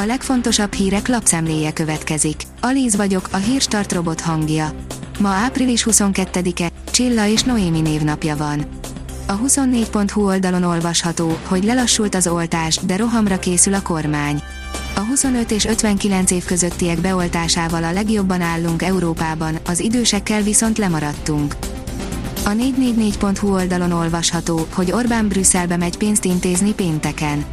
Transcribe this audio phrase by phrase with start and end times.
[0.00, 2.42] A legfontosabb hírek lapszemléje következik.
[2.60, 4.70] Alíz vagyok, a hírstart robot hangja.
[5.20, 8.66] Ma április 22-e, Csilla és Noémi névnapja van.
[9.26, 14.42] A 24.hu oldalon olvasható, hogy lelassult az oltás, de rohamra készül a kormány.
[14.94, 21.56] A 25 és 59 év közöttiek beoltásával a legjobban állunk Európában, az idősekkel viszont lemaradtunk.
[22.44, 27.44] A 444.hu oldalon olvasható, hogy Orbán Brüsszelbe megy pénzt intézni pénteken.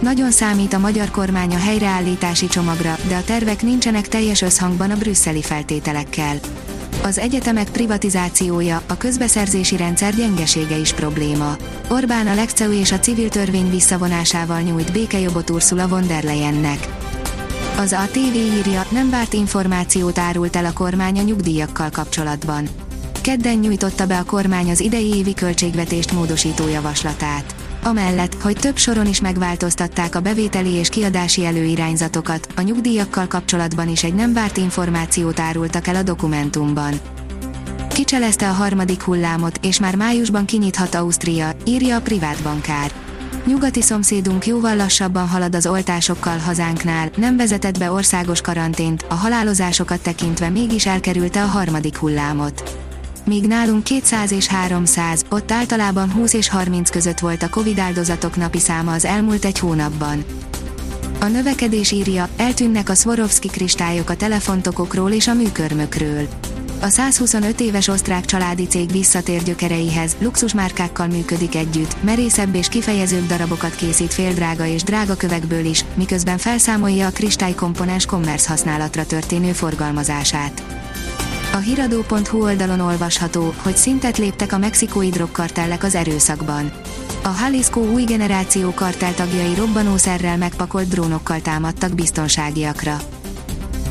[0.00, 4.96] Nagyon számít a magyar kormány a helyreállítási csomagra, de a tervek nincsenek teljes összhangban a
[4.96, 6.36] brüsszeli feltételekkel.
[7.02, 11.56] Az egyetemek privatizációja, a közbeszerzési rendszer gyengesége is probléma.
[11.88, 16.88] Orbán a Legceu és a civil törvény visszavonásával nyújt békejobbot Ursula von der Leyennek.
[17.76, 22.68] Az ATV írja, nem várt információt árult el a kormány a nyugdíjakkal kapcsolatban.
[23.20, 27.54] Kedden nyújtotta be a kormány az idei évi költségvetést módosító javaslatát.
[27.82, 34.04] Amellett, hogy több soron is megváltoztatták a bevételi és kiadási előirányzatokat, a nyugdíjakkal kapcsolatban is
[34.04, 36.94] egy nem várt információt árultak el a dokumentumban.
[37.88, 42.92] Kicselezte a harmadik hullámot, és már májusban kinyithat Ausztria, írja a privát bankár.
[43.46, 50.02] Nyugati szomszédunk jóval lassabban halad az oltásokkal hazánknál, nem vezetett be országos karantént, a halálozásokat
[50.02, 52.88] tekintve mégis elkerülte a harmadik hullámot
[53.30, 58.36] míg nálunk 200 és 300, ott általában 20 és 30 között volt a Covid áldozatok
[58.36, 60.24] napi száma az elmúlt egy hónapban.
[61.20, 66.28] A növekedés írja, eltűnnek a Swarovski kristályok a telefontokokról és a műkörmökről.
[66.80, 73.74] A 125 éves osztrák családi cég visszatér gyökereihez, luxusmárkákkal működik együtt, merészebb és kifejezőbb darabokat
[73.74, 80.62] készít féldrága és drága kövekből is, miközben felszámolja a kristálykomponens commerce használatra történő forgalmazását.
[81.52, 86.72] A hiradó.hu oldalon olvasható, hogy szintet léptek a mexikói drogkartellek az erőszakban.
[87.22, 92.96] A Jalisco új generáció kartel tagjai robbanószerrel megpakolt drónokkal támadtak biztonságiakra.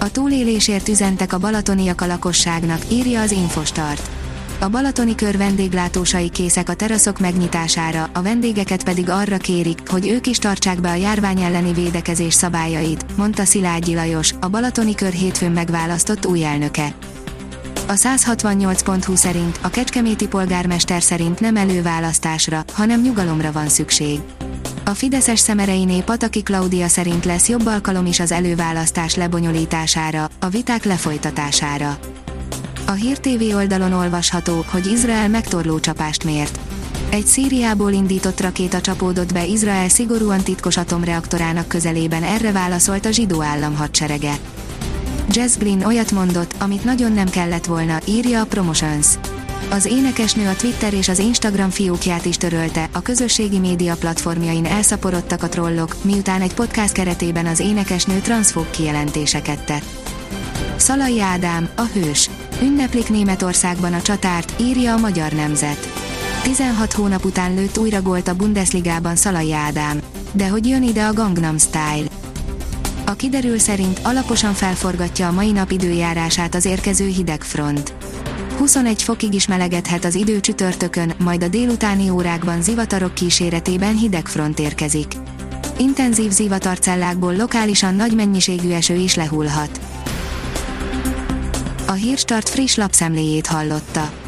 [0.00, 4.10] A túlélésért üzentek a balatoniak a lakosságnak, írja az Infostart.
[4.60, 10.26] A balatoni kör vendéglátósai készek a teraszok megnyitására, a vendégeket pedig arra kérik, hogy ők
[10.26, 15.52] is tartsák be a járvány elleni védekezés szabályait, mondta Szilágyi Lajos, a balatoni kör hétfőn
[15.52, 16.94] megválasztott új elnöke.
[17.88, 24.20] A 168.20 szerint a kecskeméti polgármester szerint nem előválasztásra, hanem nyugalomra van szükség.
[24.84, 30.84] A Fideszes szemereiné Pataki Klaudia szerint lesz jobb alkalom is az előválasztás lebonyolítására, a viták
[30.84, 31.98] lefolytatására.
[32.86, 36.58] A Hír TV oldalon olvasható, hogy Izrael megtorló csapást mért.
[37.10, 43.42] Egy Szíriából indított rakéta csapódott be Izrael szigorúan titkos atomreaktorának közelében erre válaszolt a zsidó
[43.42, 44.32] állam hadserege.
[45.30, 49.06] Jazz Green olyat mondott, amit nagyon nem kellett volna, írja a Promotions.
[49.70, 55.42] Az énekesnő a Twitter és az Instagram fiókját is törölte, a közösségi média platformjain elszaporodtak
[55.42, 59.84] a trollok, miután egy podcast keretében az énekesnő transzfók kijelentéseket tett.
[60.76, 62.30] Szalai Ádám, a hős.
[62.62, 65.88] Ünneplik Németországban a csatárt, írja a Magyar Nemzet.
[66.42, 70.00] 16 hónap után lőtt újra gólt a Bundesligában Szalai Ádám.
[70.32, 72.17] De hogy jön ide a Gangnam Style?
[73.08, 77.92] A kiderül szerint alaposan felforgatja a mai nap időjárását az érkező hideg front.
[78.58, 84.58] 21 fokig is melegedhet az idő csütörtökön, majd a délutáni órákban zivatarok kíséretében hideg front
[84.58, 85.12] érkezik.
[85.78, 89.80] Intenzív zivatarcellákból lokálisan nagy mennyiségű eső is lehullhat.
[91.86, 94.27] A Hírstart friss lapszemléjét hallotta.